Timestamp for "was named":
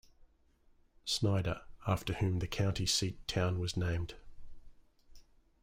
3.59-4.15